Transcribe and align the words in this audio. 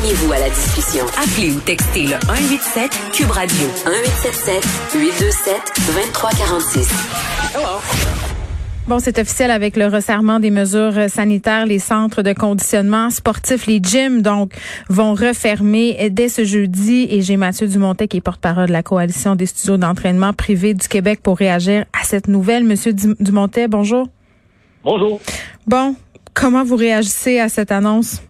Joignez-vous 0.00 0.32
à 0.32 0.38
la 0.38 0.48
discussion. 0.48 1.04
Appelez 1.22 1.52
ou 1.52 1.60
textez 1.60 2.04
le 2.04 2.16
187 2.26 2.90
Cube 3.12 3.30
Radio 3.30 3.66
1877 3.84 4.64
827 4.94 5.54
2346. 5.94 6.88
Hello. 7.54 7.68
Bon, 8.88 8.98
c'est 8.98 9.18
officiel 9.18 9.50
avec 9.50 9.76
le 9.76 9.88
resserrement 9.88 10.40
des 10.40 10.50
mesures 10.50 11.10
sanitaires. 11.10 11.66
Les 11.66 11.78
centres 11.78 12.22
de 12.22 12.32
conditionnement 12.32 13.10
sportif, 13.10 13.66
les 13.66 13.78
gyms, 13.82 14.22
donc, 14.22 14.54
vont 14.88 15.12
refermer 15.12 16.08
dès 16.10 16.30
ce 16.30 16.44
jeudi. 16.44 17.06
Et 17.10 17.20
j'ai 17.20 17.36
Mathieu 17.36 17.66
Dumontet, 17.66 18.08
qui 18.08 18.18
est 18.18 18.22
porte-parole 18.22 18.68
de 18.68 18.72
la 18.72 18.82
Coalition 18.82 19.36
des 19.36 19.46
studios 19.46 19.76
d'entraînement 19.76 20.32
privés 20.32 20.72
du 20.72 20.88
Québec, 20.88 21.20
pour 21.22 21.36
réagir 21.36 21.84
à 21.92 22.04
cette 22.04 22.26
nouvelle. 22.26 22.64
Monsieur 22.64 22.94
Dumontet, 22.94 23.68
bonjour. 23.68 24.08
Bonjour. 24.82 25.20
Bon, 25.66 25.94
comment 26.32 26.64
vous 26.64 26.76
réagissez 26.76 27.38
à 27.38 27.50
cette 27.50 27.70
annonce? 27.70 28.22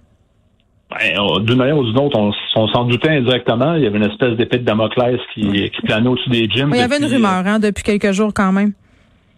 Ben, 0.90 1.44
d'une 1.44 1.56
manière 1.56 1.78
ou 1.78 1.84
d'une 1.84 1.98
autre, 1.98 2.18
on, 2.18 2.68
s'en 2.68 2.84
doutait 2.84 3.10
indirectement. 3.10 3.74
Il 3.74 3.84
y 3.84 3.86
avait 3.86 3.98
une 3.98 4.10
espèce 4.10 4.36
d'épée 4.36 4.58
de 4.58 4.64
Damoclès 4.64 5.20
qui, 5.34 5.70
qui 5.70 5.82
planait 5.82 6.08
au-dessus 6.08 6.30
des 6.30 6.48
gyms. 6.48 6.70
il 6.74 6.80
y 6.80 6.82
avait 6.82 6.98
une 6.98 7.04
rumeur 7.04 7.46
hein, 7.46 7.58
depuis 7.60 7.84
quelques 7.84 8.12
jours 8.12 8.32
quand 8.34 8.50
même. 8.52 8.72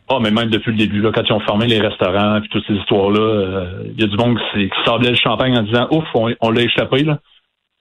Ah, 0.09 0.19
mais 0.21 0.31
même 0.31 0.51
depuis 0.51 0.73
le 0.73 0.79
début, 0.79 1.01
là, 1.01 1.11
quand 1.15 1.23
ils 1.25 1.33
ont 1.33 1.41
fermé 1.41 1.67
les 1.67 1.81
restaurants 1.81 2.41
puis 2.41 2.49
toutes 2.51 2.67
ces 2.67 2.75
histoires-là, 2.75 3.21
euh, 3.21 3.85
il 3.87 4.01
y 4.01 4.05
a 4.05 4.07
du 4.07 4.17
monde 4.17 4.39
qui, 4.53 4.69
qui 4.69 4.85
sablait 4.85 5.11
le 5.11 5.17
champagne 5.17 5.57
en 5.57 5.63
disant 5.63 5.89
Ouf, 5.91 6.05
on, 6.15 6.51
l'a 6.51 6.63
échappé, 6.63 7.05
là. 7.05 7.19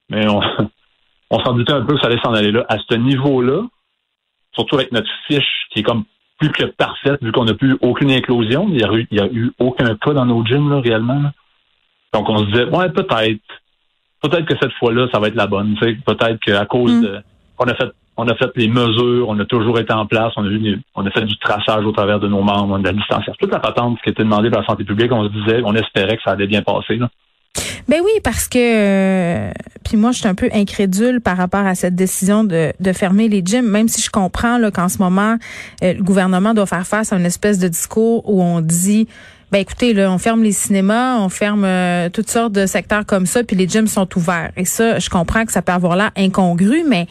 Mais 0.10 0.28
on, 0.30 0.42
on 1.32 1.40
s'en 1.44 1.54
doutait 1.54 1.74
un 1.74 1.82
peu 1.82 1.96
que 1.96 2.02
ça 2.02 2.08
allait 2.08 2.22
s'en 2.24 2.34
aller 2.34 2.52
là. 2.52 2.66
À 2.70 2.78
ce 2.78 2.96
niveau-là, 2.96 3.64
surtout 4.54 4.76
avec 4.76 4.92
notre 4.92 5.10
fiche 5.28 5.68
qui 5.72 5.80
est 5.80 5.84
comme 5.84 6.04
plus 6.40 6.52
que 6.52 6.66
parfaite, 6.66 7.22
vu 7.22 7.32
qu'on 7.32 7.46
n'a 7.46 7.54
plus 7.54 7.78
aucune 7.82 8.12
inclusion. 8.12 8.68
Il 8.70 8.76
n'y 9.12 9.20
a 9.20 9.28
eu 9.28 9.52
aucun 9.60 9.96
cas 9.96 10.14
dans 10.14 10.26
nos 10.26 10.46
gyms, 10.46 10.70
là, 10.70 10.80
réellement. 10.80 11.32
Donc 12.14 12.30
on 12.30 12.38
se 12.40 12.46
disait, 12.46 12.66
ouais, 12.66 12.90
peut-être. 12.90 13.42
Peut-être 14.22 14.46
que 14.46 14.56
cette 14.62 14.74
fois-là, 14.74 15.08
ça 15.12 15.20
va 15.20 15.30
être 15.30 15.36
la 15.36 15.48
bonne. 15.48 15.76
Peut-être 15.80 16.40
qu'à 16.46 16.66
cause 16.66 16.94
mm. 16.94 17.02
de. 17.02 17.22
On 17.58 17.66
a 17.66 17.76
fait 17.76 17.92
on 18.18 18.28
a 18.28 18.36
fait 18.36 18.52
les 18.56 18.68
mesures, 18.68 19.28
on 19.30 19.40
a 19.40 19.46
toujours 19.46 19.80
été 19.80 19.94
en 19.94 20.06
place, 20.06 20.34
on 20.36 20.46
a, 20.46 20.50
eu, 20.50 20.80
on 20.96 21.06
a 21.06 21.12
fait 21.12 21.24
du 21.24 21.38
traçage 21.40 21.84
au 21.86 21.92
travers 21.92 22.20
de 22.20 22.28
nos 22.28 22.42
membres, 22.42 22.78
de 22.78 22.84
la 22.84 22.94
distanciation. 22.94 23.34
Toute 23.40 23.52
la 23.52 23.60
patente 23.60 24.00
qui 24.04 24.10
était 24.10 24.24
demandée 24.24 24.50
par 24.50 24.62
la 24.62 24.68
santé 24.68 24.84
publique, 24.84 25.12
on 25.12 25.24
se 25.24 25.32
disait, 25.32 25.62
on 25.64 25.74
espérait 25.74 26.18
que 26.18 26.24
ça 26.24 26.32
allait 26.32 26.46
bien 26.46 26.62
passer. 26.62 26.98
Là. 26.98 27.10
Ben 27.88 28.00
oui, 28.04 28.12
parce 28.24 28.48
que 28.48 28.60
euh, 28.60 29.52
puis 29.84 29.98
moi 29.98 30.12
je 30.12 30.20
suis 30.20 30.28
un 30.28 30.36
peu 30.36 30.50
incrédule 30.54 31.20
par 31.20 31.36
rapport 31.36 31.66
à 31.66 31.76
cette 31.76 31.96
décision 31.96 32.44
de, 32.44 32.72
de 32.80 32.94
fermer 32.94 33.28
les 33.28 33.42
gyms, 33.44 33.68
même 33.68 33.88
si 33.88 34.02
je 34.02 34.10
comprends 34.10 34.58
là 34.58 34.72
qu'en 34.72 34.88
ce 34.88 35.00
moment 35.00 35.38
euh, 35.84 35.94
le 35.94 36.04
gouvernement 36.04 36.54
doit 36.54 36.66
faire 36.66 36.86
face 36.86 37.12
à 37.12 37.18
une 37.18 37.26
espèce 37.26 37.60
de 37.60 37.68
discours 37.68 38.30
où 38.30 38.42
on 38.42 38.62
dit 38.62 39.08
ben 39.52 39.60
écoutez 39.60 39.94
là, 39.94 40.12
on 40.12 40.18
ferme 40.18 40.44
les 40.44 40.54
cinémas, 40.54 41.18
on 41.18 41.30
ferme 41.30 41.66
euh, 41.66 42.10
toutes 42.10 42.30
sortes 42.30 42.54
de 42.54 42.66
secteurs 42.66 43.06
comme 43.06 43.26
ça, 43.26 43.44
puis 43.44 43.56
les 43.56 43.68
gyms 43.68 43.88
sont 43.88 44.08
ouverts. 44.18 44.52
Et 44.56 44.66
ça, 44.66 45.00
je 45.00 45.10
comprends 45.10 45.46
que 45.46 45.52
ça 45.52 45.62
peut 45.62 45.74
avoir 45.74 45.96
l'air 45.96 46.12
incongru, 46.16 46.84
mais 46.88 47.08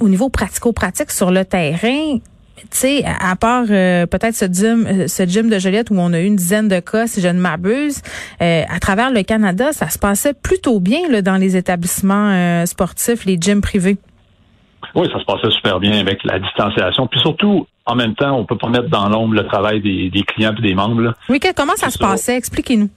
au 0.00 0.08
niveau 0.08 0.28
pratico-pratique 0.28 1.10
sur 1.10 1.30
le 1.30 1.44
terrain, 1.44 2.18
tu 2.62 2.66
sais, 2.70 3.04
à 3.04 3.36
part 3.36 3.64
euh, 3.70 4.06
peut-être 4.06 4.34
ce 4.34 4.46
gym, 4.46 4.86
euh, 4.86 5.08
ce 5.08 5.24
gym 5.24 5.48
de 5.48 5.58
Joliette 5.58 5.90
où 5.90 5.94
on 5.98 6.12
a 6.12 6.20
eu 6.20 6.24
une 6.24 6.36
dizaine 6.36 6.68
de 6.68 6.80
cas, 6.80 7.06
si 7.06 7.20
je 7.20 7.28
ne 7.28 7.40
m'abuse, 7.40 8.02
euh, 8.40 8.62
à 8.68 8.78
travers 8.78 9.10
le 9.10 9.22
Canada, 9.22 9.72
ça 9.72 9.88
se 9.88 9.98
passait 9.98 10.34
plutôt 10.34 10.80
bien 10.80 11.08
là, 11.08 11.22
dans 11.22 11.36
les 11.36 11.56
établissements 11.56 12.64
sportifs, 12.66 13.24
les 13.24 13.36
gyms 13.40 13.60
privés. 13.60 13.98
Oui, 14.94 15.08
ça 15.12 15.18
se 15.18 15.24
passait 15.24 15.50
super 15.50 15.80
bien 15.80 15.98
avec 15.98 16.22
la 16.24 16.38
distanciation. 16.38 17.06
Puis 17.06 17.20
surtout, 17.20 17.66
en 17.86 17.94
même 17.94 18.14
temps, 18.14 18.36
on 18.38 18.44
peut 18.44 18.58
pas 18.58 18.68
mettre 18.68 18.88
dans 18.88 19.08
l'ombre 19.08 19.34
le 19.34 19.46
travail 19.46 19.80
des, 19.80 20.22
clients 20.22 20.54
et 20.56 20.62
des 20.62 20.74
membres. 20.74 21.14
Oui, 21.28 21.40
comment 21.56 21.76
ça 21.76 21.90
se 21.90 21.98
passait? 21.98 22.36
Expliquez-nous. 22.36 22.90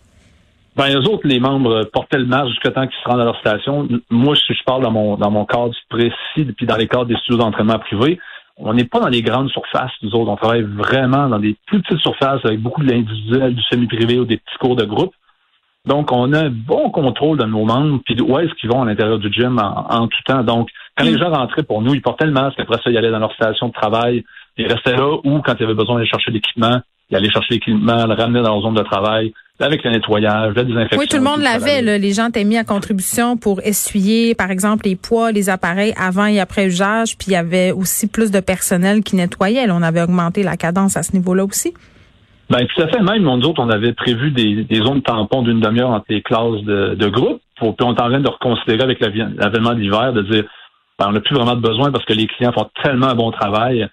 Ben, 0.76 0.94
eux 0.94 1.08
autres, 1.10 1.26
les 1.26 1.40
membres 1.40 1.86
portaient 1.94 2.18
le 2.18 2.26
masque 2.26 2.50
jusqu'à 2.50 2.72
temps 2.72 2.86
qu'ils 2.86 3.00
se 3.02 3.10
rendent 3.10 3.22
à 3.22 3.26
leur 3.26 3.40
station. 3.40 3.88
Moi, 4.10 4.36
si 4.36 4.54
je 4.54 4.64
parle 4.66 4.84
dans 4.84 4.92
mon 4.92 5.16
dans 5.16 5.32
mon 5.32 5.46
cadre 5.46 5.74
précis, 5.90 6.52
puis 6.58 6.66
dans 6.66 6.76
les 6.76 6.88
cadres 6.88 7.06
des 7.06 7.16
studios 7.16 7.38
d'entraînement 7.38 7.80
privés, 7.80 8.20
on 8.58 8.74
n'est 8.74 8.86
pas 8.86 9.00
dans 9.00 9.08
les 9.08 9.22
grandes 9.22 9.50
surfaces, 9.50 9.92
nous 10.02 10.14
autres. 10.16 10.32
On 10.32 10.36
travaille 10.36 10.64
vraiment 10.64 11.30
dans 11.30 11.40
des 11.40 11.56
plus 11.66 11.82
petites 11.82 12.00
surfaces 12.00 12.44
avec 12.44 12.60
beaucoup 12.62 12.84
de 12.84 12.92
l'individuel, 12.92 13.56
du 13.56 13.64
semi-privé 13.64 14.20
ou 14.20 14.26
des 14.26 14.38
petits 14.38 14.58
cours 14.60 14.76
de 14.76 14.86
groupe. 14.86 15.14
Donc, 15.86 16.12
on 16.12 16.34
a 16.34 16.46
un 16.46 16.50
bon 16.50 16.90
contrôle 16.90 17.38
de 17.38 17.46
nos 17.46 17.64
membres, 17.66 18.02
puis 18.06 18.20
où 18.20 18.38
est-ce 18.40 18.54
qu'ils 18.56 18.70
vont 18.70 18.82
à 18.82 18.86
l'intérieur 18.86 19.20
du 19.20 19.32
gym 19.32 19.60
en, 19.60 20.08
tout 20.08 20.24
temps. 20.26 20.44
Donc, 20.44 20.70
quand 20.98 21.04
les 21.04 21.18
gens 21.18 21.30
rentraient 21.30 21.64
pour 21.64 21.82
nous, 21.82 21.94
ils 21.94 22.02
portaient 22.02 22.26
le 22.26 22.32
masque. 22.32 22.60
Après 22.60 22.78
ça, 22.78 22.90
ils 22.90 22.98
allaient 22.98 23.12
dans 23.12 23.20
leur 23.20 23.34
station 23.34 23.68
de 23.68 23.74
travail. 23.74 24.24
Ils 24.58 24.72
restaient 24.72 24.96
là 24.96 25.18
ou, 25.24 25.42
quand 25.42 25.56
ils 25.60 25.64
avaient 25.64 25.74
besoin 25.74 25.96
d'aller 25.96 26.08
chercher 26.08 26.32
l'équipement, 26.32 26.80
ils 27.10 27.18
allaient 27.18 27.30
chercher 27.30 27.56
l'équipement, 27.56 28.06
le 28.06 28.14
ramener 28.14 28.42
dans 28.42 28.54
leur 28.54 28.62
zone 28.62 28.76
de 28.76 28.84
travail 28.84 29.34
avec 29.60 29.84
le 29.84 29.92
nettoyage, 29.92 30.54
la 30.56 30.64
désinfection. 30.64 31.00
Oui, 31.00 31.08
tout 31.08 31.18
le 31.18 31.24
monde 31.24 31.42
l'avait. 31.42 31.82
Les 31.98 32.12
gens 32.12 32.28
étaient 32.28 32.44
mis 32.44 32.58
à 32.58 32.64
contribution 32.64 33.38
pour 33.38 33.62
essuyer, 33.62 34.36
par 34.36 34.52
exemple, 34.52 34.86
les 34.86 34.96
poids, 34.96 35.32
les 35.32 35.50
appareils 35.50 35.94
avant 35.98 36.26
et 36.26 36.40
après 36.40 36.66
usage. 36.66 37.18
Puis 37.18 37.28
il 37.30 37.34
y 37.34 37.38
avait 37.38 37.72
aussi 37.72 38.08
plus 38.08 38.32
de 38.32 38.40
personnel 38.40 39.02
qui 39.02 39.16
nettoyait. 39.16 39.66
on 39.70 39.82
avait 39.82 40.02
augmenté 40.02 40.44
la 40.44 40.58
cadence 40.58 40.98
à 40.98 41.04
ce 41.04 41.14
niveau-là 41.14 41.46
aussi. 41.46 41.74
Ben 42.50 42.60
tout 42.68 42.82
à 42.82 42.88
fait. 42.88 43.02
Même 43.02 43.24
nous 43.24 43.48
autres, 43.48 43.64
on 43.64 43.70
avait 43.70 43.94
prévu 43.94 44.32
des, 44.32 44.68
zones 44.76 45.02
tampons 45.02 45.42
d'une 45.42 45.60
demi-heure 45.60 45.90
entre 45.90 46.06
les 46.10 46.22
classes 46.22 46.62
de, 46.64 46.96
de 46.96 47.08
groupe. 47.08 47.42
puis 47.56 47.66
on 47.66 47.96
est 47.96 48.02
en 48.02 48.10
train 48.10 48.20
de 48.20 48.30
reconsidérer 48.30 48.84
avec 48.84 49.00
l'avènement 49.00 49.74
d'hiver, 49.74 50.14
de 50.14 50.22
dire 50.22 50.44
ben, 51.00 51.08
on 51.10 51.12
n'a 51.12 51.20
plus 51.20 51.36
vraiment 51.36 51.56
de 51.56 51.62
besoin 51.62 51.92
parce 51.92 52.06
que 52.06 52.14
les 52.14 52.28
clients 52.28 52.54
font 52.54 52.70
tellement 52.84 53.08
un 53.08 53.16
bon 53.16 53.32
travail 53.32 53.88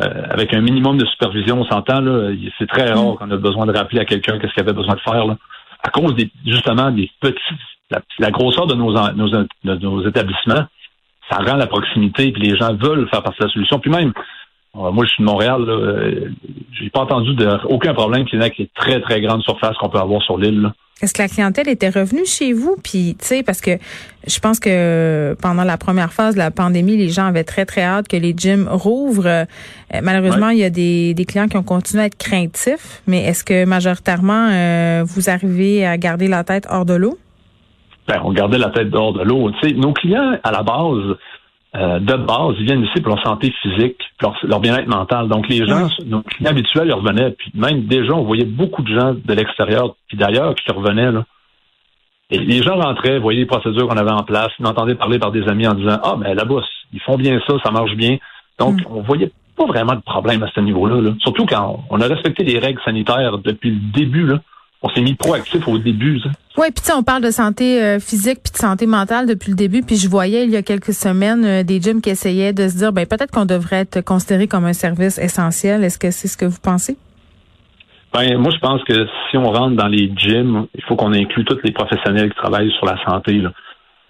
euh, 0.00 0.22
avec 0.30 0.52
un 0.54 0.60
minimum 0.60 0.98
de 0.98 1.06
supervision, 1.06 1.60
on 1.60 1.64
s'entend, 1.64 2.00
là, 2.00 2.32
c'est 2.58 2.66
très 2.66 2.92
rare 2.92 3.14
mm. 3.14 3.16
qu'on 3.16 3.30
a 3.30 3.36
besoin 3.36 3.66
de 3.66 3.76
rappeler 3.76 4.00
à 4.00 4.04
quelqu'un 4.04 4.38
qu'est-ce 4.38 4.52
qu'il 4.52 4.62
avait 4.62 4.72
besoin 4.72 4.94
de 4.94 5.00
faire, 5.00 5.26
là, 5.26 5.36
à 5.82 5.90
cause 5.90 6.14
des, 6.14 6.30
justement 6.46 6.90
des 6.90 7.10
petits, 7.20 7.38
la, 8.18 8.30
grosseur 8.30 8.66
de 8.66 8.74
nos, 8.74 8.92
nos, 8.92 9.28
de 9.28 9.76
nos 9.76 10.08
établissements, 10.08 10.66
ça 11.30 11.38
rend 11.38 11.56
la 11.56 11.66
proximité, 11.66 12.32
puis 12.32 12.42
les 12.42 12.56
gens 12.56 12.74
veulent 12.74 13.08
faire 13.08 13.22
partie 13.22 13.40
de 13.40 13.44
la 13.46 13.52
solution. 13.52 13.78
Puis 13.78 13.90
même, 13.90 14.12
euh, 14.76 14.90
moi, 14.90 15.04
je 15.04 15.10
suis 15.10 15.22
de 15.22 15.28
Montréal, 15.28 15.64
là, 15.64 15.72
euh, 15.72 16.30
j'ai 16.72 16.90
pas 16.90 17.00
entendu 17.00 17.34
de, 17.34 17.48
aucun 17.66 17.94
problème 17.94 18.24
qui 18.24 18.36
avec 18.36 18.58
les 18.58 18.68
très, 18.74 19.00
très 19.00 19.20
grandes 19.20 19.42
surfaces 19.42 19.76
qu'on 19.76 19.88
peut 19.88 19.98
avoir 19.98 20.22
sur 20.22 20.38
l'île. 20.38 20.72
Est-ce 21.02 21.12
que 21.12 21.22
la 21.22 21.28
clientèle 21.28 21.68
était 21.68 21.88
revenue 21.88 22.24
chez 22.24 22.52
vous? 22.52 22.76
Puis, 22.82 23.16
tu 23.18 23.26
sais, 23.26 23.42
parce 23.42 23.60
que 23.60 23.72
je 24.26 24.38
pense 24.38 24.60
que 24.60 25.36
pendant 25.42 25.64
la 25.64 25.76
première 25.76 26.12
phase 26.12 26.34
de 26.34 26.38
la 26.38 26.52
pandémie, 26.52 26.96
les 26.96 27.08
gens 27.08 27.26
avaient 27.26 27.44
très, 27.44 27.66
très 27.66 27.82
hâte 27.82 28.06
que 28.06 28.16
les 28.16 28.32
gyms 28.36 28.68
rouvrent. 28.70 29.26
Euh, 29.26 29.44
malheureusement, 30.02 30.50
il 30.50 30.58
y 30.58 30.64
a 30.64 30.70
des, 30.70 31.14
clients 31.26 31.48
qui 31.48 31.56
ont 31.56 31.64
continué 31.64 32.04
à 32.04 32.06
être 32.06 32.16
craintifs. 32.16 33.02
Mais 33.08 33.24
est-ce 33.24 33.42
que 33.42 33.64
majoritairement, 33.64 34.48
euh, 34.50 35.02
vous 35.04 35.28
arrivez 35.28 35.84
à 35.84 35.98
garder 35.98 36.28
la 36.28 36.44
tête 36.44 36.66
hors 36.70 36.84
de 36.84 36.94
l'eau? 36.94 37.18
Ben, 38.06 38.20
on 38.22 38.32
gardait 38.32 38.58
la 38.58 38.70
tête 38.70 38.94
hors 38.94 39.14
de 39.14 39.22
l'eau. 39.22 39.50
Tu 39.60 39.68
sais, 39.68 39.74
nos 39.74 39.92
clients, 39.92 40.38
à 40.44 40.52
la 40.52 40.62
base, 40.62 41.16
euh, 41.76 41.98
de 41.98 42.14
base, 42.14 42.54
ils 42.60 42.66
viennent 42.66 42.84
ici 42.84 43.00
pour 43.00 43.16
leur 43.16 43.24
santé 43.24 43.52
physique, 43.62 43.98
leur, 44.22 44.36
leur 44.44 44.60
bien-être 44.60 44.86
mental. 44.86 45.28
Donc 45.28 45.48
les 45.48 45.66
gens, 45.66 45.88
nos 46.06 46.22
clients 46.22 46.50
habituels, 46.50 46.86
ils 46.86 46.92
revenaient. 46.92 47.32
Puis 47.32 47.50
même 47.54 47.86
déjà, 47.86 48.12
on 48.14 48.22
voyait 48.22 48.44
beaucoup 48.44 48.82
de 48.82 48.96
gens 48.96 49.14
de 49.14 49.34
l'extérieur, 49.34 49.96
puis 50.06 50.16
d'ailleurs, 50.16 50.54
qui 50.54 50.70
revenaient. 50.70 51.10
Là. 51.10 51.24
Et 52.30 52.38
les 52.38 52.62
gens 52.62 52.76
rentraient, 52.76 53.18
voyaient 53.18 53.40
les 53.40 53.46
procédures 53.46 53.88
qu'on 53.88 53.96
avait 53.96 54.12
en 54.12 54.22
place, 54.22 54.50
ils 54.60 54.66
entendaient 54.66 54.94
parler 54.94 55.18
par 55.18 55.32
des 55.32 55.42
amis 55.48 55.66
en 55.66 55.74
disant 55.74 55.98
Ah, 56.04 56.14
mais 56.18 56.34
là-bas, 56.34 56.60
ils 56.92 57.00
font 57.00 57.16
bien 57.16 57.40
ça, 57.46 57.54
ça 57.64 57.72
marche 57.72 57.94
bien. 57.96 58.18
Donc, 58.60 58.80
mm. 58.80 58.86
on 58.90 59.02
voyait 59.02 59.32
pas 59.56 59.66
vraiment 59.66 59.94
de 59.94 60.02
problème 60.02 60.44
à 60.44 60.50
ce 60.54 60.60
niveau-là. 60.60 61.00
Là. 61.00 61.10
Surtout 61.20 61.44
quand 61.44 61.84
on 61.90 62.00
a 62.00 62.06
respecté 62.06 62.44
les 62.44 62.58
règles 62.60 62.80
sanitaires 62.84 63.38
depuis 63.38 63.70
le 63.70 63.80
début. 63.92 64.26
Là 64.26 64.38
on 64.84 64.90
s'est 64.90 65.00
mis 65.00 65.14
proactif 65.14 65.66
au 65.66 65.78
début. 65.78 66.20
Oui, 66.58 66.66
puis 66.70 66.84
on 66.94 67.02
parle 67.02 67.22
de 67.22 67.30
santé 67.30 67.82
euh, 67.82 67.98
physique 67.98 68.40
puis 68.44 68.52
de 68.52 68.58
santé 68.58 68.86
mentale 68.86 69.26
depuis 69.26 69.50
le 69.50 69.56
début. 69.56 69.80
Puis 69.80 69.96
je 69.96 70.10
voyais 70.10 70.44
il 70.44 70.50
y 70.50 70.56
a 70.56 70.62
quelques 70.62 70.92
semaines 70.92 71.44
euh, 71.44 71.62
des 71.62 71.80
gyms 71.80 72.02
qui 72.02 72.10
essayaient 72.10 72.52
de 72.52 72.68
se 72.68 72.76
dire, 72.76 72.92
ben 72.92 73.06
peut-être 73.06 73.30
qu'on 73.30 73.46
devrait 73.46 73.80
être 73.80 74.02
considéré 74.02 74.46
comme 74.46 74.66
un 74.66 74.74
service 74.74 75.18
essentiel. 75.18 75.82
Est-ce 75.84 75.98
que 75.98 76.10
c'est 76.10 76.28
ce 76.28 76.36
que 76.36 76.44
vous 76.44 76.60
pensez? 76.62 76.98
Ben, 78.12 78.36
moi, 78.36 78.52
je 78.54 78.58
pense 78.58 78.84
que 78.84 79.06
si 79.30 79.38
on 79.38 79.50
rentre 79.50 79.74
dans 79.74 79.88
les 79.88 80.12
gyms, 80.14 80.66
il 80.74 80.84
faut 80.84 80.96
qu'on 80.96 81.14
inclue 81.14 81.46
tous 81.46 81.58
les 81.64 81.72
professionnels 81.72 82.28
qui 82.28 82.36
travaillent 82.36 82.72
sur 82.72 82.84
la 82.84 83.02
santé. 83.04 83.42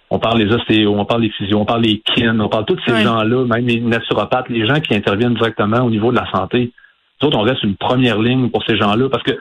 On 0.09 0.19
parle 0.19 0.45
des 0.45 0.53
ostéos, 0.53 0.93
on 0.93 1.05
parle 1.05 1.21
des 1.21 1.31
physios, 1.31 1.57
on 1.57 1.65
parle 1.65 1.83
des 1.83 2.03
kin, 2.05 2.37
on 2.39 2.49
parle 2.49 2.65
de 2.65 2.73
tous 2.75 2.81
ces 2.85 3.01
gens-là, 3.01 3.45
même 3.45 3.65
les 3.65 3.79
naturopathes, 3.79 4.49
les 4.49 4.67
gens 4.67 4.81
qui 4.81 4.93
interviennent 4.93 5.33
directement 5.35 5.79
au 5.79 5.89
niveau 5.89 6.11
de 6.11 6.17
la 6.17 6.29
santé. 6.31 6.73
Nous 7.21 7.29
autres, 7.29 7.37
on 7.37 7.43
reste 7.43 7.63
une 7.63 7.77
première 7.77 8.19
ligne 8.19 8.49
pour 8.49 8.63
ces 8.65 8.77
gens-là 8.77 9.09
parce 9.09 9.23
que 9.23 9.31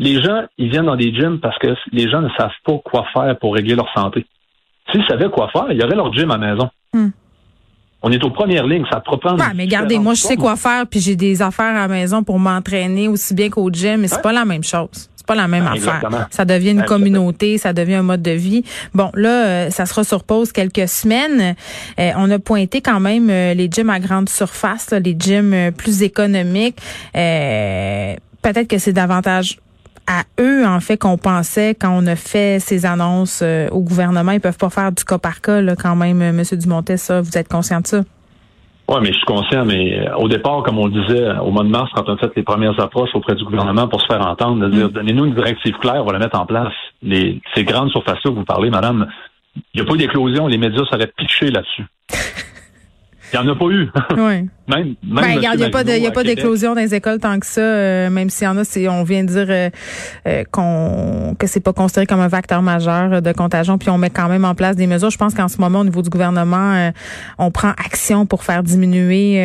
les 0.00 0.22
gens, 0.22 0.44
ils 0.56 0.70
viennent 0.70 0.86
dans 0.86 0.96
des 0.96 1.14
gyms 1.14 1.38
parce 1.40 1.58
que 1.58 1.74
les 1.92 2.10
gens 2.10 2.22
ne 2.22 2.30
savent 2.30 2.50
pas 2.64 2.80
quoi 2.82 3.04
faire 3.12 3.38
pour 3.38 3.54
régler 3.54 3.74
leur 3.74 3.92
santé. 3.94 4.26
S'ils 4.90 5.04
savaient 5.06 5.28
quoi 5.28 5.48
faire, 5.52 5.66
il 5.70 5.78
y 5.78 5.84
aurait 5.84 5.94
leur 5.94 6.12
gym 6.12 6.30
à 6.30 6.38
la 6.38 6.54
maison. 6.54 6.70
Hmm. 6.94 7.10
On 8.02 8.10
est 8.10 8.24
aux 8.24 8.30
premières 8.30 8.66
lignes, 8.66 8.86
ça 8.90 9.00
prend. 9.00 9.18
Ouais, 9.36 9.44
mais 9.54 9.64
regardez, 9.64 9.98
moi 9.98 10.14
je 10.14 10.22
sais 10.22 10.36
quoi 10.36 10.56
faire, 10.56 10.86
puis 10.86 11.00
j'ai 11.00 11.16
des 11.16 11.42
affaires 11.42 11.76
à 11.76 11.86
la 11.86 11.88
maison 11.88 12.24
pour 12.24 12.38
m'entraîner 12.38 13.08
aussi 13.08 13.34
bien 13.34 13.50
qu'au 13.50 13.70
gym, 13.70 14.00
mais 14.00 14.08
c'est 14.08 14.22
pas 14.22 14.32
la 14.32 14.46
même 14.46 14.64
chose. 14.64 15.10
C'est 15.14 15.26
pas 15.26 15.34
la 15.34 15.48
même 15.48 15.66
affaire. 15.66 16.00
Ça 16.30 16.46
devient 16.46 16.70
une 16.70 16.84
communauté, 16.84 17.58
ça 17.58 17.74
devient 17.74 17.96
un 17.96 18.02
mode 18.02 18.22
de 18.22 18.30
vie. 18.30 18.64
Bon, 18.94 19.10
là, 19.12 19.46
euh, 19.46 19.70
ça 19.70 19.84
sera 19.84 20.02
sur 20.02 20.24
pause 20.24 20.50
quelques 20.50 20.88
semaines. 20.88 21.54
Euh, 21.98 22.10
on 22.16 22.30
a 22.30 22.38
pointé 22.38 22.80
quand 22.80 23.00
même 23.00 23.28
euh, 23.28 23.52
les 23.52 23.68
gyms 23.70 23.90
à 23.90 24.00
grande 24.00 24.30
surface, 24.30 24.92
les 24.92 25.14
gyms 25.18 25.70
plus 25.76 26.02
économiques. 26.02 26.78
Peut-être 27.12 28.66
que 28.66 28.78
c'est 28.78 28.94
davantage 28.94 29.58
à 30.10 30.24
eux, 30.40 30.66
en 30.66 30.80
fait, 30.80 30.98
qu'on 30.98 31.16
pensait 31.16 31.76
quand 31.76 31.90
on 31.96 32.04
a 32.08 32.16
fait 32.16 32.58
ces 32.58 32.84
annonces 32.84 33.42
euh, 33.42 33.68
au 33.70 33.80
gouvernement. 33.80 34.32
Ils 34.32 34.40
peuvent 34.40 34.58
pas 34.58 34.68
faire 34.68 34.90
du 34.90 35.04
cas 35.04 35.18
par 35.18 35.40
cas, 35.40 35.60
là, 35.60 35.76
quand 35.76 35.94
même, 35.94 36.20
euh, 36.20 36.30
M. 36.30 36.42
Dumontet, 36.58 36.96
ça. 36.96 37.20
Vous 37.20 37.38
êtes 37.38 37.48
conscient 37.48 37.80
de 37.80 37.86
ça? 37.86 38.00
Oui, 38.88 38.96
mais 39.02 39.12
je 39.12 39.18
suis 39.18 39.24
conscient, 39.24 39.64
mais 39.64 40.00
euh, 40.00 40.16
au 40.16 40.28
départ, 40.28 40.64
comme 40.64 40.78
on 40.78 40.86
le 40.86 41.00
disait, 41.00 41.30
au 41.38 41.52
mois 41.52 41.62
de 41.62 41.68
mars, 41.68 41.88
quand 41.94 42.08
on 42.08 42.14
a 42.14 42.18
fait 42.18 42.32
les 42.34 42.42
premières 42.42 42.78
approches 42.80 43.14
auprès 43.14 43.36
du 43.36 43.44
gouvernement 43.44 43.86
pour 43.86 44.00
se 44.00 44.06
faire 44.06 44.26
entendre, 44.26 44.66
de 44.66 44.70
dire, 44.74 44.88
mm. 44.88 44.92
donnez-nous 44.92 45.26
une 45.26 45.34
directive 45.34 45.76
claire, 45.78 46.02
on 46.02 46.06
va 46.06 46.12
la 46.14 46.18
mettre 46.18 46.40
en 46.40 46.46
place. 46.46 46.74
Les, 47.02 47.40
ces 47.54 47.62
grandes 47.62 47.90
surfaces-là 47.90 48.32
que 48.32 48.36
vous 48.36 48.44
parlez, 48.44 48.70
madame, 48.70 49.06
il 49.54 49.80
n'y 49.80 49.82
a 49.82 49.84
pas 49.84 49.94
eu 49.94 49.98
d'éclosion, 49.98 50.48
les 50.48 50.58
médias 50.58 50.84
seraient 50.90 51.12
pitchés 51.16 51.52
là-dessus. 51.52 51.86
Il 53.32 53.38
n'y 53.38 53.46
en 53.46 53.52
a 53.52 53.54
pas 53.54 53.66
eu. 53.66 53.88
Oui. 54.16 54.48
Même, 54.76 54.94
ben, 55.02 55.28
il 55.28 55.40
n'y 55.40 55.46
a, 55.46 55.70
pas 55.70 55.80
a 55.80 56.10
pas 56.10 56.24
d'éclosion 56.24 56.74
dans 56.74 56.80
les 56.80 56.94
écoles 56.94 57.18
tant 57.18 57.38
que 57.38 57.46
ça, 57.46 57.60
euh, 57.60 58.10
même 58.10 58.30
s'il 58.30 58.44
y 58.44 58.48
en 58.48 58.56
a, 58.56 58.64
c'est, 58.64 58.88
on 58.88 59.02
vient 59.02 59.24
de 59.24 59.28
dire 59.28 59.46
euh, 59.48 59.70
euh, 60.26 60.44
qu'on 60.50 61.34
que 61.38 61.46
c'est 61.46 61.60
pas 61.60 61.72
considéré 61.72 62.06
comme 62.06 62.20
un 62.20 62.28
facteur 62.28 62.62
majeur 62.62 63.22
de 63.22 63.32
contagion, 63.32 63.78
puis 63.78 63.90
on 63.90 63.98
met 63.98 64.10
quand 64.10 64.28
même 64.28 64.44
en 64.44 64.54
place 64.54 64.76
des 64.76 64.86
mesures. 64.86 65.10
Je 65.10 65.18
pense 65.18 65.34
qu'en 65.34 65.48
ce 65.48 65.58
moment, 65.58 65.80
au 65.80 65.84
niveau 65.84 66.02
du 66.02 66.10
gouvernement, 66.10 66.90
on 67.38 67.50
prend 67.50 67.70
action 67.70 68.26
pour 68.26 68.44
faire 68.44 68.62
diminuer 68.62 69.36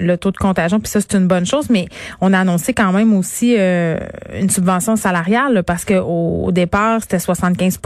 le 0.00 0.16
taux 0.16 0.30
de 0.30 0.36
contagion, 0.36 0.80
puis 0.80 0.90
ça, 0.90 1.00
c'est 1.00 1.14
une 1.14 1.26
bonne 1.26 1.46
chose, 1.46 1.70
mais 1.70 1.86
on 2.20 2.32
a 2.32 2.40
annoncé 2.40 2.74
quand 2.74 2.92
même 2.92 3.14
aussi 3.14 3.54
une 3.54 4.50
subvention 4.50 4.96
salariale, 4.96 5.62
parce 5.66 5.84
que 5.84 5.94
au, 5.94 6.50
départ, 6.52 7.00
c'était 7.02 7.18
75 7.18 7.78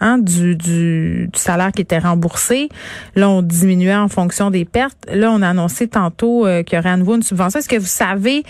hein, 0.00 0.18
du, 0.18 0.56
du, 0.56 1.28
du 1.32 1.38
salaire 1.38 1.72
qui 1.72 1.82
était 1.82 1.98
remboursé. 1.98 2.68
Là, 3.14 3.28
on 3.28 3.42
diminuait 3.42 3.94
en 3.94 4.08
fonction 4.08 4.50
des 4.50 4.66
Là, 5.12 5.30
on 5.32 5.42
a 5.42 5.48
annoncé 5.48 5.88
tantôt 5.88 6.17
euh, 6.26 6.62
qu'il 6.62 6.76
y 6.76 6.78
aurait 6.78 6.90
à 6.90 6.96
nouveau 6.96 7.16
une 7.16 7.22
subvention. 7.22 7.58
Est-ce 7.58 7.68
que 7.68 7.78
vous 7.78 7.86
savez, 7.86 8.42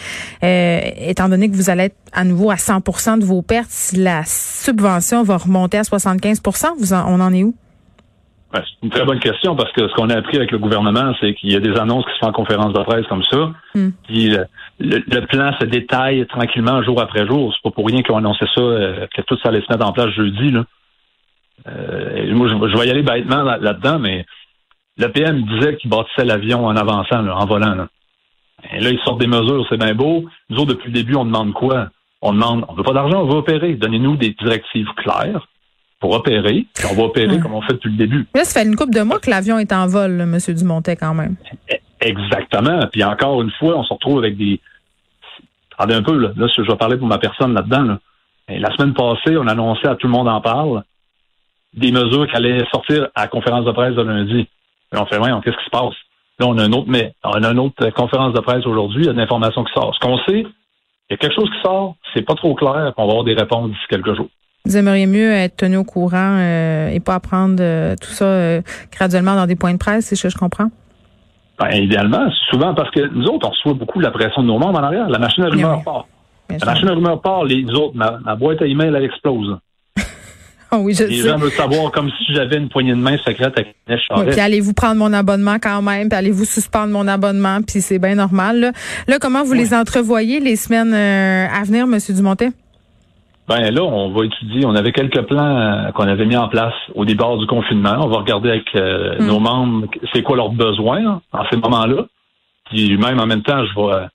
euh, 0.43 0.81
étant 0.99 1.29
donné 1.29 1.51
que 1.51 1.57
vous 1.57 1.71
allez 1.71 1.85
être 1.85 1.97
à 2.13 2.25
nouveau 2.25 2.51
à 2.51 2.57
100% 2.57 3.19
de 3.19 3.25
vos 3.25 3.43
pertes, 3.43 3.71
si 3.71 3.97
la 3.97 4.25
subvention 4.25 5.23
va 5.23 5.37
remonter 5.37 5.79
à 5.79 5.85
75 5.85 6.41
vous 6.79 6.93
on 6.93 7.21
en 7.21 7.33
est 7.33 7.45
où? 7.45 7.55
c'est 8.55 8.63
une 8.83 8.89
très 8.89 9.05
bonne 9.05 9.21
question 9.21 9.55
parce 9.57 9.71
que 9.73 9.87
ce 9.87 9.95
qu'on 9.95 10.09
a 10.09 10.17
appris 10.17 10.39
avec 10.39 10.51
le 10.51 10.59
gouvernement, 10.59 11.13
c'est 11.21 11.35
qu'il 11.35 11.53
y 11.53 11.57
a 11.57 11.61
des 11.61 11.77
annonces 11.79 12.07
qui 12.07 12.13
se 12.13 12.19
font 12.21 12.29
en 12.29 12.33
conférence 12.33 12.73
de 12.73 12.83
presse 12.83 13.07
comme 13.07 13.23
ça. 13.23 13.53
Hmm. 13.75 13.91
Puis 14.05 14.35
le, 14.81 15.27
plan 15.27 15.53
se 15.61 15.67
détaille 15.67 16.27
tranquillement 16.27 16.83
jour 16.83 17.01
après 17.03 17.27
jour. 17.27 17.53
C'est 17.55 17.63
pas 17.63 17.75
pour 17.75 17.87
rien 17.87 18.01
qu'ils 18.03 18.13
ont 18.13 18.17
annoncé 18.17 18.47
ça, 18.55 18.63
euh, 18.63 19.07
que 19.15 19.21
tout 19.21 19.37
ça 19.43 19.51
allait 19.51 19.61
se 19.61 19.71
mettre 19.71 19.87
en 19.87 19.93
place 19.93 20.09
jeudi. 20.15 20.51
Là. 20.51 20.65
moi, 21.67 22.49
je, 22.49 22.79
vais 22.79 22.87
y 22.87 22.91
aller 22.91 23.03
bêtement 23.03 23.43
là-dedans, 23.43 23.99
mais 23.99 24.25
le 24.99 25.13
PM 25.13 25.43
disait 25.43 25.77
qu'il 25.77 25.91
bâtissait 25.91 26.25
l'avion 26.25 26.67
en 26.67 26.77
avançant, 26.77 27.27
en 27.27 27.47
volant. 27.47 27.75
Là. 27.75 27.89
Et 28.73 28.81
là, 28.81 28.91
ils 28.91 28.99
sortent 29.05 29.21
des 29.21 29.29
mesures, 29.29 29.65
c'est 29.69 29.79
bien 29.79 29.95
beau. 29.95 30.25
Nous 30.51 30.59
autres, 30.59 30.75
depuis 30.75 30.89
le 30.89 30.95
début, 30.95 31.15
on 31.15 31.25
demande 31.25 31.53
quoi? 31.53 31.89
On 32.21 32.33
demande, 32.33 32.65
on 32.69 32.75
veut 32.75 32.83
pas 32.83 32.93
d'argent, 32.93 33.23
on 33.23 33.27
veut 33.27 33.37
opérer. 33.37 33.75
Donnez-nous 33.75 34.17
des 34.17 34.31
directives 34.31 34.89
claires 34.97 35.47
pour 36.01 36.13
opérer, 36.13 36.67
puis 36.75 36.87
on 36.91 36.95
va 36.95 37.05
opérer 37.05 37.41
comme 37.41 37.55
on 37.55 37.63
fait 37.63 37.75
depuis 37.75 37.91
le 37.91 37.97
début. 37.97 38.27
Là, 38.35 38.45
ça 38.45 38.61
fait 38.61 38.67
une 38.67 38.77
couple 38.77 38.95
de 38.95 39.03
mois 39.03 39.19
que 39.19 39.31
l'avion 39.31 39.59
est 39.59 39.73
en 39.73 39.87
vol, 39.87 40.13
là, 40.13 40.25
M. 40.25 40.39
Dumontet, 40.49 40.97
quand 40.97 41.15
même. 41.15 41.37
E, 41.73 41.75
exactement. 42.01 42.87
Puis 42.93 43.03
encore 43.03 43.43
une 43.43 43.51
fois, 43.59 43.77
on 43.77 43.83
se 43.83 43.93
retrouve 43.93 44.19
avec 44.19 44.37
des... 44.37 44.61
Attendez 45.77 45.95
un 45.95 46.03
peu, 46.03 46.17
là, 46.17 46.31
là 46.37 46.47
je 46.57 46.63
vais 46.63 46.77
parler 46.77 46.97
pour 46.97 47.07
ma 47.07 47.19
personne 47.19 47.55
là-dedans. 47.55 47.83
Là. 47.83 47.99
la 48.49 48.77
semaine 48.77 48.95
passée, 48.95 49.37
on 49.37 49.47
annonçait 49.47 49.89
à 49.89 49.95
tout 49.95 50.07
le 50.07 50.13
monde 50.13 50.29
en 50.29 50.41
parle 50.41 50.83
des 51.75 51.93
mesures 51.93 52.27
qui 52.27 52.35
allaient 52.35 52.65
sortir 52.73 53.09
à 53.15 53.23
la 53.23 53.29
conférence 53.29 53.65
de 53.65 53.73
presse 53.73 53.95
de 53.95 54.03
lundi 54.03 54.49
on 54.93 55.07
fait, 55.07 55.19
ouais, 55.19 55.31
qu'est-ce 55.45 55.57
qui 55.57 55.65
se 55.65 55.71
passe? 55.71 55.95
Là, 56.39 56.47
on 56.47 56.57
a 56.59 56.65
un 56.65 56.73
autre, 56.73 56.87
mais 56.89 57.15
on 57.25 57.43
a 57.43 57.51
une 57.51 57.59
autre 57.59 57.91
conférence 57.91 58.33
de 58.33 58.41
presse 58.41 58.65
aujourd'hui, 58.65 59.03
il 59.03 59.07
y 59.07 59.11
a 59.11 59.13
de 59.13 59.19
l'information 59.19 59.65
qui 59.65 59.73
sort. 59.73 59.95
Ce 59.95 59.99
qu'on 59.99 60.19
sait, 60.19 60.41
il 61.11 61.13
y 61.13 61.15
a 61.15 61.17
quelque 61.17 61.35
chose 61.35 61.51
qui 61.51 61.61
sort, 61.63 61.97
c'est 62.15 62.23
pas 62.23 62.35
trop 62.35 62.55
clair, 62.55 62.93
on 62.97 63.07
va 63.07 63.11
avoir 63.11 63.25
des 63.25 63.35
réponses 63.35 63.71
d'ici 63.71 63.83
quelques 63.89 64.15
jours. 64.15 64.29
Vous 64.65 64.77
aimeriez 64.77 65.07
mieux 65.07 65.33
être 65.33 65.57
tenu 65.57 65.79
au 65.79 65.85
courant 65.85 66.37
euh, 66.39 66.89
et 66.89 67.01
pas 67.01 67.15
apprendre 67.15 67.57
euh, 67.61 67.95
tout 68.01 68.11
ça 68.11 68.27
euh, 68.27 68.61
graduellement 68.93 69.35
dans 69.35 69.47
des 69.47 69.57
points 69.57 69.73
de 69.73 69.79
presse, 69.79 70.07
c'est 70.07 70.17
ce 70.17 70.25
que 70.25 70.29
je 70.29 70.37
comprends? 70.37 70.69
Ben, 71.59 71.71
idéalement, 71.73 72.31
souvent 72.51 72.75
parce 72.75 72.91
que 72.91 73.01
nous 73.01 73.25
autres, 73.27 73.49
on 73.49 73.51
reçoit 73.51 73.75
beaucoup 73.75 73.99
la 73.99 74.11
pression 74.11 74.43
de 74.43 74.47
nos 74.47 74.59
membres 74.59 74.79
en 74.79 74.83
arrière. 74.83 75.09
La 75.09 75.19
machine 75.19 75.45
à 75.45 75.49
rumeurs 75.49 75.83
part. 75.83 76.07
la 76.51 76.67
machine 76.67 76.89
à 76.89 76.93
rumeurs 76.93 77.21
part, 77.21 77.45
les 77.45 77.65
autres, 77.73 77.97
ma, 77.97 78.19
ma 78.19 78.37
boîte 78.37 78.63
à 78.63 78.67
email, 78.67 78.93
elle 78.95 79.05
explose. 79.05 79.59
Oui, 80.73 80.93
je 80.95 81.05
Les 81.05 81.17
gens 81.17 81.39
veulent 81.39 81.51
savoir 81.51 81.91
comme 81.93 82.11
si 82.11 82.35
j'avais 82.35 82.57
une 82.57 82.69
poignée 82.69 82.93
de 82.93 82.97
main 82.97 83.17
secrète 83.19 83.59
avec 83.59 83.75
Inès 83.89 84.01
puis 84.31 84.41
allez-vous 84.41 84.75
prendre 84.75 84.97
mon 84.97 85.13
abonnement 85.13 85.57
quand 85.63 85.81
même, 85.81 86.09
puis 86.09 86.19
allez-vous 86.19 86.45
suspendre 86.45 86.93
mon 86.93 87.09
abonnement, 87.09 87.61
puis 87.63 87.81
c'est 87.81 87.99
bien 87.99 88.15
normal. 88.15 88.73
Là, 89.07 89.19
comment 89.19 89.45
vous 89.45 89.55
les 89.55 89.73
entrevoyez 89.73 90.41
les 90.41 90.57
semaines 90.57 90.93
euh, 90.93 91.47
à 91.49 91.65
venir, 91.65 91.85
M. 91.85 91.99
Dumontet? 92.15 92.51
Ben 93.49 93.71
là, 93.71 93.83
on 93.83 94.11
va 94.11 94.27
étudier. 94.27 94.67
On 94.67 94.75
avait 94.75 94.93
quelques 94.93 95.23
plans 95.23 95.57
euh, 95.57 95.91
qu'on 95.93 96.07
avait 96.07 96.27
mis 96.27 96.37
en 96.37 96.49
place 96.49 96.75
au 96.95 97.07
départ 97.07 97.39
du 97.39 97.47
confinement. 97.47 97.97
On 98.01 98.09
va 98.09 98.19
regarder 98.19 98.51
avec 98.51 98.67
euh, 98.75 99.19
hmm. 99.19 99.27
nos 99.27 99.41
membres 99.41 99.87
c'est 100.13 100.23
quoi 100.23 100.37
leurs 100.37 100.53
besoins 100.53 101.23
en 101.33 101.45
ces 101.51 101.57
moments-là. 101.57 102.05
Puis 102.71 102.99
même 102.99 103.19
en 103.19 103.27
même 103.27 103.43
temps, 103.43 103.65
je 103.65 103.75
vais 103.75 104.07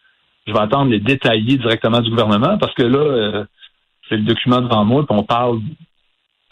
je 0.45 0.53
vais 0.53 0.59
attendre 0.59 0.91
les 0.91 0.99
détailler 0.99 1.57
directement 1.57 2.01
du 2.01 2.11
gouvernement 2.11 2.59
parce 2.59 2.73
que 2.75 2.83
là, 2.83 3.45
c'est 4.07 4.17
le 4.17 4.23
document 4.23 4.61
devant 4.61 4.83
moi, 4.83 5.03
puis 5.07 5.17
on 5.17 5.23
parle 5.23 5.59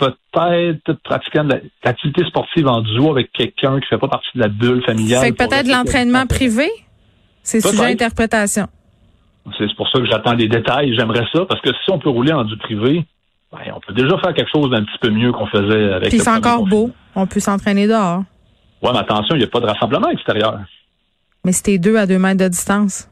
peut-être 0.02 0.94
pratiquant 1.04 1.44
de 1.44 1.62
l'activité 1.84 2.26
sportive 2.26 2.68
en 2.68 2.82
duo 2.82 3.12
avec 3.12 3.32
quelqu'un 3.32 3.80
qui 3.80 3.88
fait 3.88 3.98
pas 3.98 4.08
partie 4.08 4.30
de 4.36 4.40
la 4.40 4.48
bulle 4.48 4.84
familiale. 4.84 5.22
Fait 5.22 5.32
peut-être 5.32 5.68
l'entraînement 5.68 6.26
privé? 6.26 6.68
C'est 7.44 7.62
sujet 7.62 7.92
interprétation. 7.92 8.68
C'est 9.58 9.76
pour 9.76 9.90
ça 9.90 10.00
que 10.00 10.06
j'attends 10.06 10.34
des 10.34 10.48
détails. 10.48 10.96
J'aimerais 10.96 11.26
ça, 11.34 11.46
parce 11.46 11.62
que 11.62 11.70
si 11.84 11.92
on 11.92 12.00
peut 12.00 12.10
rouler 12.10 12.32
en 12.32 12.44
du 12.44 12.58
privé, 12.58 13.06
ben, 13.52 13.60
on 13.76 13.80
peut 13.80 13.94
déjà 13.94 14.18
faire 14.20 14.34
quelque 14.34 14.52
chose 14.52 14.70
d'un 14.70 14.84
petit 14.84 14.98
peu 15.02 15.10
mieux 15.10 15.32
qu'on 15.32 15.48
faisait 15.48 15.94
avec 15.94 16.10
Puis 16.10 16.20
c'est 16.20 16.30
encore 16.30 16.66
beau. 16.66 16.92
On 17.16 17.28
peut 17.28 17.40
s'entraîner 17.40 17.88
dehors. 17.88 18.24
Oui, 18.82 18.90
mais 18.94 19.00
attention, 19.00 19.36
il 19.36 19.40
n'y 19.40 19.44
a 19.44 19.48
pas 19.48 19.60
de 19.60 19.68
rassemblement 19.68 20.10
extérieur. 20.10 20.60
Mais 21.44 21.52
c'était 21.52 21.78
deux 21.78 21.98
à 21.98 22.06
deux 22.06 22.20
mètres 22.20 22.44
de 22.44 22.48
distance. 22.48 23.08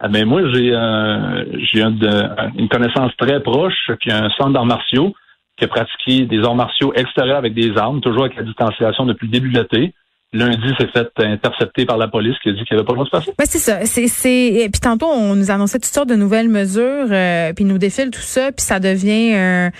Ah 0.00 0.08
ben 0.08 0.24
moi, 0.24 0.42
j'ai 0.52 0.72
euh, 0.72 1.44
j'ai 1.72 1.82
une 1.82 2.68
connaissance 2.68 3.12
très 3.16 3.40
proche 3.40 3.90
qui 4.00 4.10
a 4.10 4.24
un 4.24 4.30
centre 4.30 4.50
d'arts 4.50 4.66
martiaux 4.66 5.12
qui 5.58 5.64
a 5.64 5.68
pratiqué 5.68 6.24
des 6.26 6.38
arts 6.44 6.54
martiaux 6.54 6.92
extérieurs 6.94 7.36
avec 7.36 7.52
des 7.52 7.76
armes, 7.76 8.00
toujours 8.00 8.24
avec 8.24 8.36
la 8.36 8.44
distanciation 8.44 9.04
depuis 9.06 9.26
le 9.26 9.32
début 9.32 9.50
de 9.50 9.58
l'été. 9.58 9.92
Lundi, 10.34 10.68
s'est 10.78 10.88
fait 10.88 11.08
intercepter 11.24 11.86
par 11.86 11.96
la 11.96 12.06
police 12.06 12.36
qui 12.42 12.50
a 12.50 12.52
dit 12.52 12.62
qu'il 12.64 12.76
n'y 12.76 12.80
avait 12.80 12.86
pas 12.86 12.92
le 12.92 12.96
droit 12.96 13.06
de 13.06 13.10
passer. 13.10 13.32
Ben, 13.38 13.46
c'est 13.48 13.58
ça. 13.58 13.86
C'est, 13.86 14.08
c'est... 14.08 14.68
Puis 14.70 14.80
tantôt, 14.80 15.06
on 15.06 15.34
nous 15.34 15.50
annonçait 15.50 15.78
toutes 15.78 15.92
sortes 15.92 16.10
de 16.10 16.16
nouvelles 16.16 16.50
mesures, 16.50 17.06
euh, 17.10 17.54
puis 17.54 17.64
nous 17.64 17.78
défile 17.78 18.10
tout 18.10 18.20
ça, 18.20 18.52
puis 18.52 18.62
ça 18.62 18.78
devient 18.78 19.32
euh, 19.34 19.70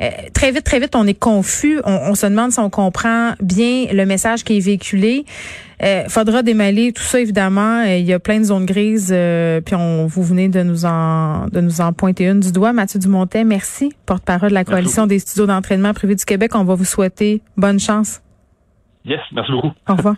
euh, 0.00 0.10
très 0.34 0.50
vite, 0.50 0.64
très 0.64 0.80
vite, 0.80 0.96
on 0.96 1.06
est 1.06 1.14
confus. 1.14 1.80
On, 1.84 2.10
on, 2.10 2.14
se 2.16 2.26
demande 2.26 2.50
si 2.50 2.58
on 2.58 2.68
comprend 2.68 3.34
bien 3.40 3.86
le 3.92 4.04
message 4.04 4.42
qui 4.42 4.56
est 4.56 4.60
véhiculé. 4.60 5.24
Euh, 5.84 6.08
faudra 6.08 6.42
démêler 6.42 6.92
tout 6.92 7.02
ça 7.02 7.20
évidemment. 7.20 7.84
Il 7.84 8.04
y 8.04 8.12
a 8.12 8.18
plein 8.18 8.40
de 8.40 8.44
zones 8.44 8.66
grises, 8.66 9.14
puis 9.64 9.74
on 9.76 10.06
vous 10.06 10.22
venez 10.24 10.48
de 10.48 10.64
nous 10.64 10.84
en 10.84 11.46
de 11.46 11.60
nous 11.60 11.80
en 11.80 11.92
pointer 11.92 12.26
une 12.26 12.40
du 12.40 12.50
doigt. 12.50 12.72
Mathieu 12.72 12.98
Dumontet, 12.98 13.44
merci, 13.44 13.92
porte-parole 14.04 14.50
de 14.50 14.54
la 14.54 14.64
coalition 14.64 15.06
des 15.06 15.20
studios 15.20 15.46
d'entraînement 15.46 15.94
privés 15.94 16.16
du 16.16 16.24
Québec. 16.24 16.56
On 16.56 16.64
va 16.64 16.74
vous 16.74 16.84
souhaiter 16.84 17.40
bonne 17.56 17.78
chance. 17.78 18.20
Yes, 19.04 19.20
merci 19.32 19.52
beaucoup. 19.52 19.72
Au 19.88 19.94
revoir. 19.94 20.16